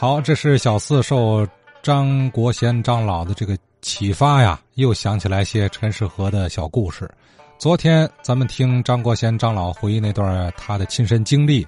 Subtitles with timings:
[0.00, 1.44] 好，这是小四受
[1.82, 7.10] 张国贤张老的这个启发呀，又想起来些陈世和的小故事。
[7.58, 11.66] 昨天咱们听张国贤张老回忆那段他的亲身经历，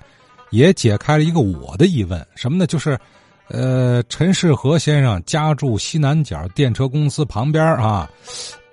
[0.50, 2.68] 也解开了一个我的疑问，什么呢？
[2.68, 2.96] 就是，
[3.48, 8.08] 呃，陈世和先生家住西南角电车公司旁边啊，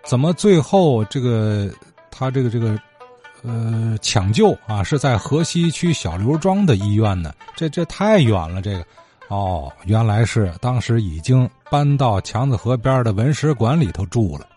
[0.04, 1.68] 怎么最后这个
[2.12, 2.80] 他这个这个，
[3.42, 7.34] 呃，抢救啊是在河西区小刘庄的医院呢？
[7.56, 8.86] 这这太远了，这个。
[9.30, 14.48] 哦，原来是当时已经搬到强子河边的文史馆里头住了。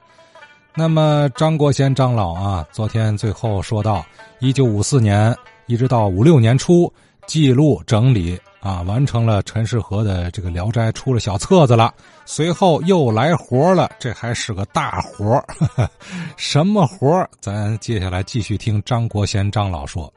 [0.77, 4.07] 那么张国贤长老啊，昨天最后说到，
[4.39, 5.37] 一九五四年
[5.67, 6.91] 一直到五六年初，
[7.27, 11.93] 记录整理啊，完成了陈世和的这个《聊斋》，出了小册子了。
[12.25, 15.45] 随后又来活了，这还是个大活
[16.37, 20.11] 什么活咱接下来继续听张国贤长老说。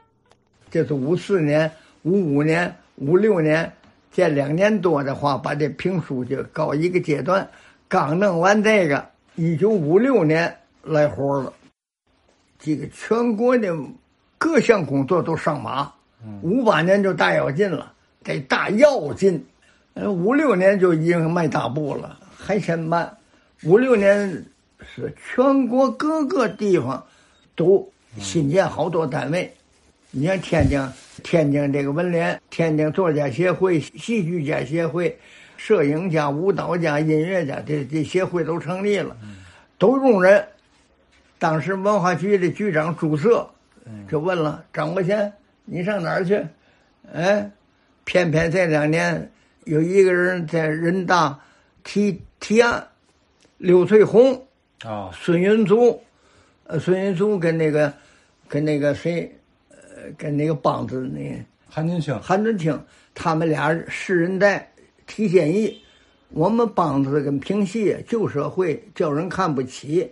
[0.70, 1.70] 这是五四年、
[2.04, 3.70] 五五年、五六年。
[4.14, 7.50] 这两年多的话，把这评书就搞一个阶段。
[7.88, 11.52] 刚弄完这个，一九五六年来活了。
[12.60, 13.76] 这个全国的
[14.38, 15.92] 各项工作都上马。
[16.42, 19.44] 五八年就大跃进了，这大跃进，
[19.96, 23.18] 五六年就已经迈大步了，还嫌慢。
[23.64, 24.30] 五六年
[24.78, 27.04] 是全国各个地方
[27.56, 29.52] 都新建好多单位。
[30.16, 30.80] 你像天津，
[31.24, 35.18] 天津这个文联、天津作家协会、戏剧家协会、
[35.56, 39.16] 摄影家、舞蹈家、音乐家，这这协会都成立了，
[39.76, 40.46] 都用人。
[41.40, 43.50] 当时文化局的局长朱色
[44.08, 45.32] 就问了张国贤
[45.66, 46.40] ：“你上哪儿去？”
[47.12, 47.50] 哎，
[48.04, 49.28] 偏偏这两年
[49.64, 51.36] 有一个人在人大
[51.82, 52.86] 提提案，
[53.58, 54.46] 刘翠红
[54.84, 56.00] 啊，孙云珠，
[56.68, 57.92] 呃，孙云珠跟那个
[58.46, 59.28] 跟那个谁。
[60.16, 62.78] 跟那个梆子那韩俊清，韩俊清，
[63.14, 64.70] 他们俩是人代
[65.06, 65.76] 提建议，
[66.30, 70.10] 我们梆子跟评戏旧社会叫人看不起，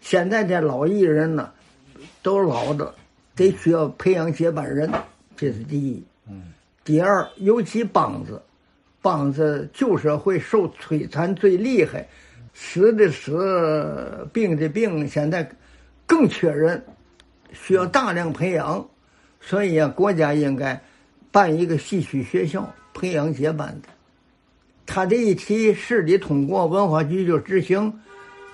[0.00, 1.52] 现在这老艺人呢，
[2.22, 2.94] 都老的，
[3.34, 4.90] 得需要培养接班人，
[5.36, 6.02] 这是第一。
[6.28, 6.52] 嗯。
[6.84, 8.40] 第二，尤其梆子，
[9.02, 12.06] 梆子旧社会受摧残最厉害，
[12.54, 15.48] 死的死，病的病，现在
[16.06, 16.84] 更缺人，
[17.52, 18.84] 需要大量培养。
[19.42, 20.80] 所以啊，国家应该
[21.30, 23.88] 办一个戏曲学校，培养接班的。
[24.86, 27.92] 他这一提，市里通过，文化局就执行，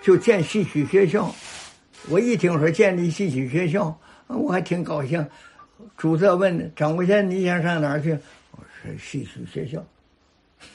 [0.03, 1.33] 就建戏曲学校。
[2.09, 3.97] 我一听说建立戏曲学校，
[4.27, 5.25] 我还挺高兴。
[5.97, 8.13] 朱色问张国贤：“你想上哪儿去？”
[8.53, 9.79] 我说：“戏曲学校。”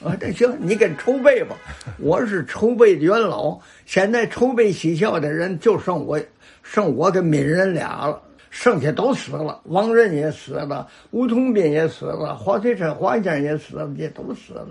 [0.02, 1.56] 啊，那行，你给筹备吧。
[2.00, 6.18] 我是筹备的元老，现在筹备戏校的人就剩我，
[6.62, 8.22] 剩我跟敏人俩了。
[8.54, 14.68] 剩下都死了，王任也死了，吴桐斌也死了，黄翠春、黄先也死了，这都死了。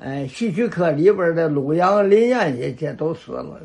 [0.00, 3.60] 哎，戏曲科里边的鲁阳、林燕也这都死了。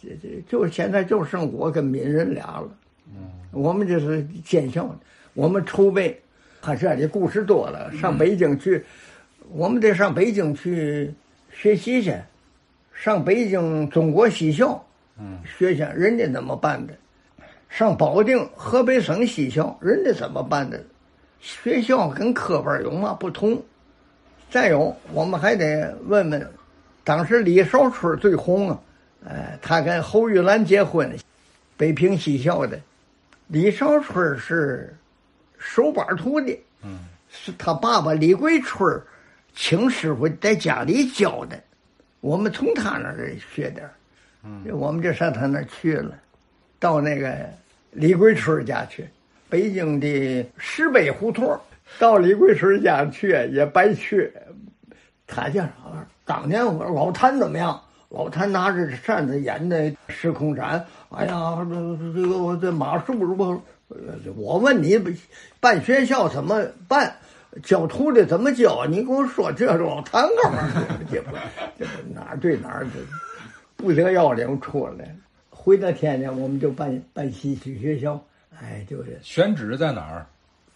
[0.00, 2.68] 这这就现在就剩我跟敏人俩了。
[3.08, 4.88] 嗯，我们这是建校，
[5.34, 6.22] 我们筹备。
[6.62, 8.84] 他这里故事多了，上北京去，
[9.50, 11.12] 我们得上北京去
[11.50, 12.14] 学习去，
[12.94, 14.80] 上北京中国戏校，
[15.18, 16.94] 嗯，学学人家怎么办的。
[17.76, 20.82] 上保定河北省西校，人家怎么办的？
[21.42, 23.62] 学校跟科班有嘛不同？
[24.50, 26.50] 再有，我们还得问问，
[27.04, 28.80] 当时李少春最红啊，
[29.28, 31.14] 哎，他跟侯玉兰结婚，
[31.76, 32.80] 北平西校的，
[33.48, 34.96] 李少春是
[35.58, 38.98] 手把徒弟，嗯，是他爸爸李桂春
[39.54, 41.62] 请师傅在家里教的，
[42.22, 43.86] 我们从他那儿学点
[44.44, 46.16] 嗯，我们就上他那儿去了。
[46.78, 47.34] 到那个
[47.96, 49.08] 李桂春家去，
[49.48, 51.58] 北京的石碑胡同
[51.98, 54.30] 到李桂春家去也白去。
[55.26, 55.72] 他叫啥？
[56.26, 57.80] 当年我老谭怎么样？
[58.10, 60.84] 老谭拿着扇子演的时空斩。
[61.08, 61.74] 哎呀，这
[62.12, 63.58] 这个我这马术如何？
[64.36, 65.00] 我问你，
[65.58, 67.16] 办学校怎么办？
[67.62, 68.84] 教徒弟怎么教？
[68.84, 70.70] 你跟我说，这老谭干嘛？
[71.10, 71.30] 这不
[71.78, 72.86] 这不哪对哪儿？
[73.74, 75.16] 不得要领出来。
[75.66, 78.24] 回到天津，我们就办办戏曲学校。
[78.56, 80.24] 哎，就是选址在哪儿？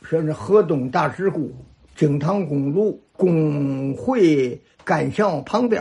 [0.04, 1.54] 选址河东大石沽
[1.94, 5.80] 京唐公路工会干校旁边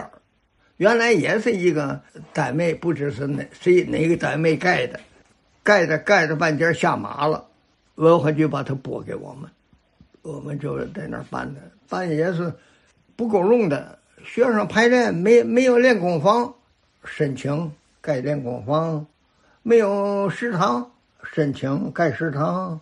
[0.77, 1.99] 原来也是一个
[2.33, 4.99] 单位，不知是哪谁哪个单位盖的，
[5.63, 7.43] 盖着盖着半截下马了，
[7.95, 9.49] 文化局把它拨给我们，
[10.21, 11.59] 我们就在那儿办的。
[11.89, 12.53] 办也是
[13.15, 16.53] 不够用的，学生排练没没有练功房，
[17.03, 17.71] 申请。
[18.01, 19.05] 盖练功房，
[19.61, 20.91] 没有食堂，
[21.23, 22.79] 申请盖食堂。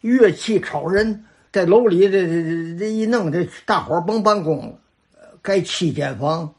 [0.00, 4.74] 乐器超人，在楼里这这这一弄，这大伙甭办公了。
[5.42, 6.54] 盖七间房，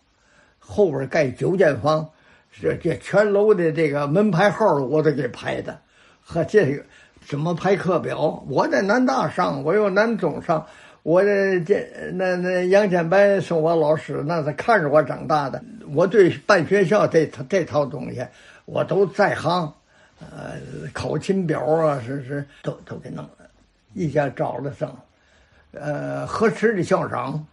[0.60, 2.10] 后边盖九间房，
[2.52, 5.80] 这这全楼的这个门牌号我都给排的，
[6.22, 6.84] 和这个
[7.26, 8.44] 怎么排课表？
[8.50, 10.66] 我在南大上，我又南中上，
[11.04, 15.62] 我这这那那杨建白是我老师，那是看着我长大的。
[15.94, 18.26] 我对办学校这套这套东西，
[18.66, 19.74] 我都在行，
[20.20, 20.56] 呃，
[20.94, 23.50] 考勤表啊，是是都都给弄了，
[23.94, 24.96] 一下招了上。
[25.72, 27.46] 呃，河池的校长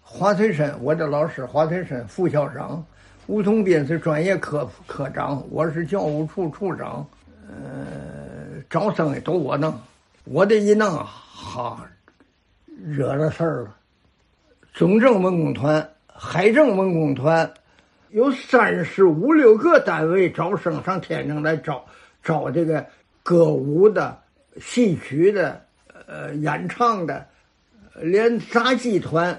[0.00, 2.84] 华翠生，我的老师华翠生副校长，
[3.26, 7.06] 吴同斌是专业科科长，我是教务处处长。
[7.48, 9.74] 呃，招生的都我弄，
[10.24, 11.86] 我这一弄，哈，
[12.82, 13.76] 惹了事儿了。
[14.72, 17.52] 中政文工团、海政文工团
[18.12, 21.84] 有三十五六个单位招生上天津来招
[22.22, 22.84] 招这个
[23.22, 24.18] 歌舞的、
[24.60, 25.60] 戏曲的、
[26.06, 27.26] 呃演唱的。
[28.00, 29.38] 连杂技团、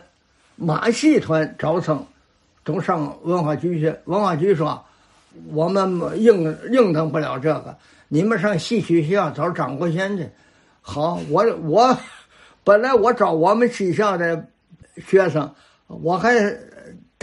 [0.55, 2.05] 马戏团招生，
[2.63, 3.93] 都上文化局去。
[4.05, 4.85] 文化局说
[5.51, 7.75] ：“我们应应当不了这个，
[8.07, 10.29] 你们上戏曲学校找张国贤去。”
[10.81, 11.97] 好，我我
[12.63, 14.47] 本来我招我们学校的
[14.97, 15.51] 学生，
[15.87, 16.35] 我还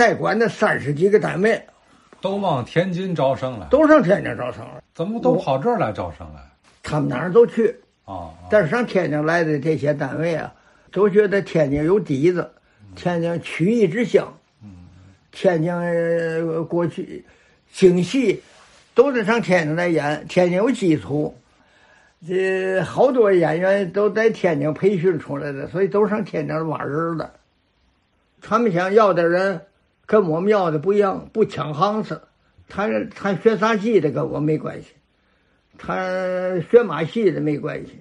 [0.00, 1.62] 代管那三十几个单位，
[2.23, 4.82] 都往天津招生了，都上天津招生了。
[4.94, 6.43] 怎么都跑这儿来招生了？
[6.82, 7.76] 他们哪儿都去
[8.06, 8.31] 啊！
[8.49, 10.55] 但是上天津来的这些单位啊。
[10.91, 12.50] 都觉得天津有底子，
[12.97, 14.26] 天津曲艺之乡，
[15.31, 17.25] 天津过去
[17.73, 18.43] 京戏
[18.94, 21.37] 都得上天津来演，天津有基础，
[22.26, 27.35] 这好多演员都在天津培训出来的，所以都上天津挖人了。
[28.41, 29.61] 他们想要的人
[30.11, 32.23] 跟我们要的不一样，不抢行子。
[32.69, 34.89] 他他学杂戏的跟我没关系，
[35.79, 37.93] 他学马戏的没关系。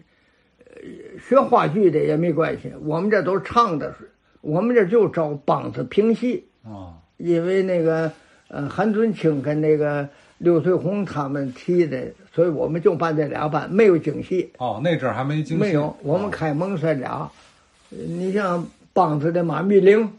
[1.19, 3.93] 学话剧的也没关系，我们这都唱的，
[4.41, 6.97] 我们这就招梆子评戏啊。
[7.17, 8.11] 因为那个
[8.47, 10.09] 呃韩尊清跟那个
[10.39, 14.51] 刘翠红他们提的，所以我们就办这俩班，没有京戏。
[14.57, 15.63] 哦，那阵儿还没京戏。
[15.63, 17.29] 没有，我们开蒙山俩。
[17.89, 18.65] 你像
[18.95, 20.11] 梆子的马玉玲、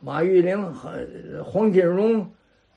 [0.00, 0.98] 马玉玲和
[1.44, 2.30] 黄金荣，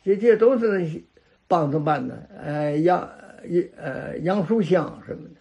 [0.03, 1.01] 这这都是
[1.47, 2.15] 梆子班的。
[2.43, 3.09] 呃，杨
[3.77, 5.35] 呃杨树香什么的，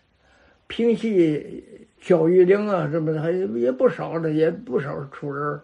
[0.67, 1.65] 评戏。
[2.03, 5.61] 焦玉玲啊，什么的还也不少的，也不少出人。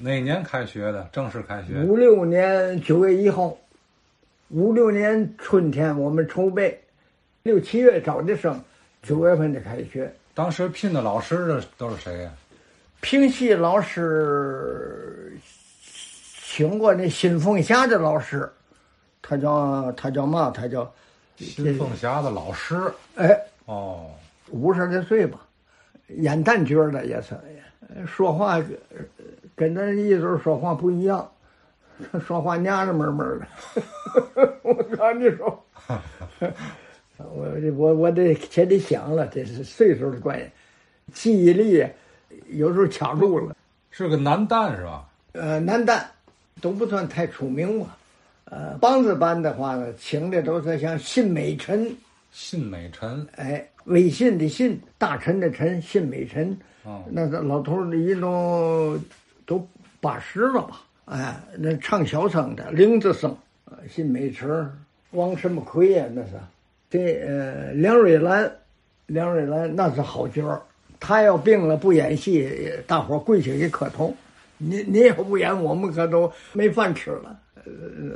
[0.00, 1.10] 哪年开学的？
[1.12, 1.82] 正式开学？
[1.82, 3.58] 五六年九月一号，
[4.50, 6.80] 五六年春天我们筹备，
[7.42, 8.62] 六七月招的生，
[9.02, 10.14] 九月份的开学。
[10.32, 12.32] 当时聘的老师的都是谁呀？
[13.00, 15.36] 评戏老师，
[16.44, 18.50] 请过那新凤霞的老师，
[19.22, 20.50] 他叫他叫嘛？
[20.50, 20.92] 他叫
[21.36, 22.92] 新凤霞的老师。
[23.16, 24.10] 哎，哦。
[24.52, 25.46] 五十来岁吧，
[26.08, 27.36] 演旦角的也是，
[28.04, 28.60] 说话
[29.54, 31.30] 跟那一直说话不一样，
[32.26, 33.46] 说话娘们闷闷的。
[34.64, 35.64] 我看你说，
[37.16, 40.50] 我我我得先得想了，这是岁数的关系，
[41.12, 41.86] 记忆力
[42.52, 43.54] 有时候卡住了。
[43.90, 45.08] 是个男旦是吧？
[45.32, 46.02] 呃，男旦
[46.60, 47.96] 都不算太出名吧。
[48.44, 51.94] 呃，梆子班的话呢，请的都是像信美臣。
[52.30, 53.66] 信美臣，哎。
[53.84, 56.56] 微信的信，大臣的臣，信美臣。
[56.84, 58.96] 哦，那个老头儿一都
[59.46, 59.68] 都
[60.00, 60.82] 八十了吧？
[61.06, 63.34] 哎，那唱小生的，林子生，
[63.88, 64.70] 信美臣，
[65.12, 66.04] 王什么奎呀？
[66.14, 66.32] 那是，
[66.90, 68.52] 这呃梁瑞兰，
[69.06, 70.60] 梁瑞兰那是好角儿。
[71.00, 72.48] 他要病了不演戏，
[72.86, 74.14] 大伙跪下给磕头。
[74.58, 77.40] 你你要不演，我们可都没饭吃了。
[77.54, 77.62] 呃，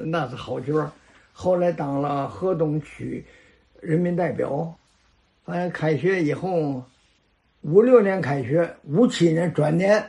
[0.04, 0.92] 那是好角儿。
[1.32, 3.24] 后来当了河东区
[3.80, 4.72] 人民代表。
[5.46, 6.82] 反正开学以后，
[7.60, 10.02] 五六年开学，五七年转年，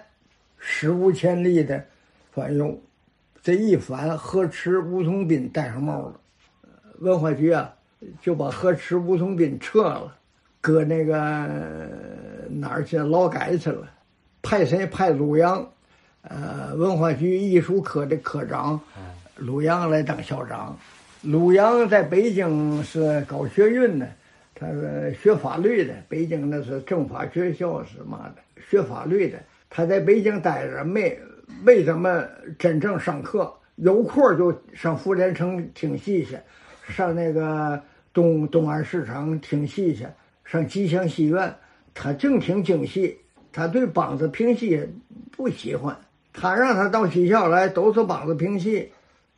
[0.57, 1.83] 史无前例的
[2.31, 2.81] 翻用，
[3.43, 6.17] 这一反，河池吴从斌戴上帽了，
[6.99, 7.75] 文化局啊
[8.21, 10.15] 就把河池吴从斌撤了，
[10.61, 11.49] 搁那个
[12.59, 13.87] 哪儿去劳改去了，
[14.41, 15.67] 派谁派鲁阳，
[16.21, 18.79] 呃，文化局艺术科的科长，
[19.35, 20.77] 鲁阳来当校长，
[21.21, 24.07] 鲁阳在北京是搞学运的。
[24.57, 29.37] 他是学法律的，北京那是政法学校是嘛的，学法律的。
[29.69, 31.19] 他在北京待着，没
[31.61, 32.23] 没怎么
[32.57, 36.37] 真正上课，有空就上福联城听戏去，
[36.87, 37.77] 上那个
[38.13, 40.07] 东东安市场听戏去，
[40.45, 41.53] 上吉祥戏院。
[41.95, 43.17] 他净听京戏，
[43.51, 44.87] 他对梆子评戏
[45.31, 45.97] 不喜欢。
[46.33, 48.91] 他让他到学校来，都是梆子评戏，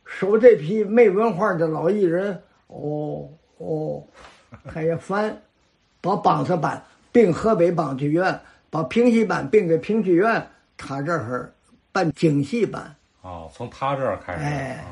[0.04, 2.42] 收这批没文化的老艺人。
[2.66, 4.04] 哦哦。
[4.64, 5.40] 他也烦，
[6.02, 10.44] 把梆子班并河北梆剧院，把评戏班并给评剧院。
[10.76, 11.52] 他这会儿
[11.92, 12.94] 办京戏班。
[13.22, 14.42] 哦，从他这儿开始。
[14.42, 14.84] 哎，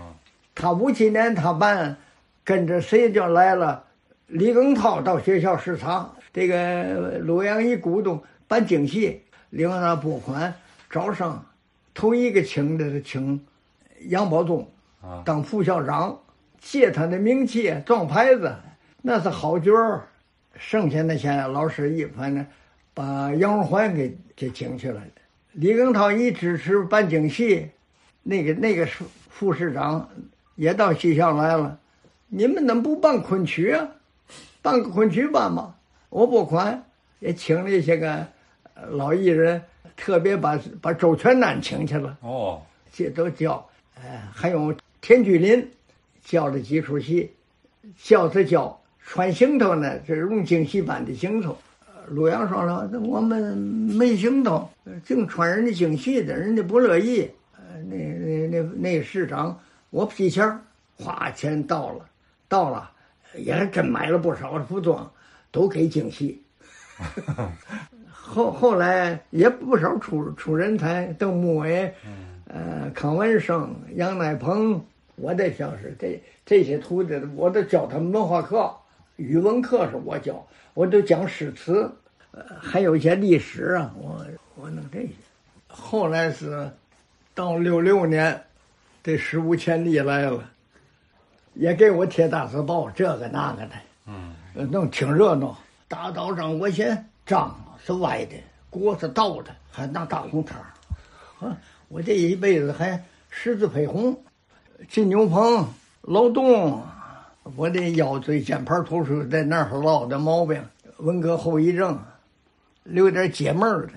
[0.55, 1.97] 他五七年他办，
[2.45, 3.83] 跟着谁就来了？
[4.27, 10.53] 李庚涛到学校视察，这个洛阳一股东办京戏，李庚涛拨款
[10.91, 11.41] 招生，
[11.95, 13.41] 头一个请的是请
[14.09, 14.69] 杨宝忠
[15.25, 16.19] 当副校长，
[16.61, 18.53] 借他的名气壮牌子，
[19.03, 20.09] 那是好角儿。
[20.59, 22.45] 剩下那些老师一反正
[22.95, 25.01] 把杨荣环给给请去了。
[25.53, 27.71] 李庚涛一支持办京戏，
[28.25, 30.09] 那个那个副副市长
[30.57, 31.79] 也到学校来了。
[32.29, 33.87] 你们怎么不办昆曲啊？
[34.63, 35.75] 办个昆曲班嘛。
[36.09, 36.85] 我拨款
[37.19, 38.27] 也请了一些个
[38.91, 39.63] 老艺人，
[39.97, 42.17] 特别把把周全南请去了。
[42.21, 43.67] 哦，这都叫。
[44.01, 45.71] 哎，还有田居林
[46.25, 47.33] 教了几出戏，
[48.03, 48.81] 教是教。
[49.09, 51.57] 穿行头呢，这是用京戏班的行头。
[52.09, 54.69] 陆阳说了：“我们没行头，
[55.05, 60.61] 净穿人家京戏的，人家不乐意。”呃，那那那那市长，我批钱，
[60.97, 62.05] 花钱到了，
[62.49, 62.91] 到了，
[63.37, 65.11] 也还真买了不少的服装，
[65.51, 66.43] 都给京戏。
[68.11, 71.95] 后后来也不少出出人才，邓木伟，
[72.49, 74.81] 呃，康文生、杨乃鹏，
[75.15, 78.75] 我在想是这这些徒弟，我都教他们文化课。
[79.17, 81.91] 语文课是我教，我都讲诗词，
[82.33, 84.27] 呃，还有一些历史啊，我
[84.57, 85.09] 我弄这些。
[85.69, 86.71] 后来是
[87.35, 88.43] 到六六年，
[89.03, 90.51] 这史无前例来了，
[91.59, 93.71] 也给我贴大字报，这个那个的，
[94.07, 94.35] 嗯，
[94.71, 95.57] 弄挺热闹。
[95.89, 98.37] 大道上我嫌账是歪的，
[98.69, 100.57] 锅是倒的，还拿大红叉
[101.41, 101.57] 啊，
[101.89, 104.23] 我这一辈子还十字配红，
[104.89, 105.67] 进牛棚、
[106.03, 106.83] 劳动。
[107.55, 110.61] 我的腰椎间盘突出在那儿落的毛病，
[110.97, 111.97] 文革后遗症，
[112.83, 113.93] 留点解闷儿的。